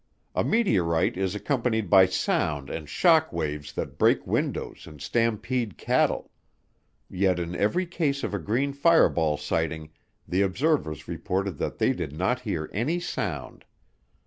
A 0.33 0.43
meteorite 0.43 1.15
is 1.15 1.35
accompanied 1.35 1.87
by 1.87 2.07
sound 2.07 2.71
and 2.71 2.89
shock 2.89 3.31
waves 3.31 3.73
that 3.73 3.99
break 3.99 4.25
windows 4.25 4.87
and 4.87 4.99
stampede 4.99 5.77
cattle. 5.77 6.31
Yet 7.07 7.37
in 7.37 7.55
every 7.55 7.85
case 7.85 8.23
of 8.23 8.33
a 8.33 8.39
green 8.39 8.73
fireball 8.73 9.37
sighting 9.37 9.91
the 10.27 10.41
observers 10.41 11.07
reported 11.07 11.59
that 11.59 11.77
they 11.77 11.93
did 11.93 12.17
not 12.17 12.39
hear 12.39 12.67
any 12.73 12.99
sound. 12.99 13.63